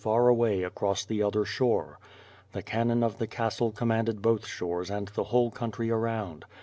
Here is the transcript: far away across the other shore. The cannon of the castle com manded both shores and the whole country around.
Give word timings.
far 0.03 0.29
away 0.29 0.63
across 0.63 1.05
the 1.05 1.21
other 1.21 1.45
shore. 1.45 1.99
The 2.53 2.63
cannon 2.63 3.03
of 3.03 3.19
the 3.19 3.27
castle 3.27 3.71
com 3.71 3.89
manded 3.89 4.19
both 4.19 4.47
shores 4.47 4.89
and 4.89 5.07
the 5.09 5.25
whole 5.25 5.51
country 5.51 5.91
around. 5.91 6.43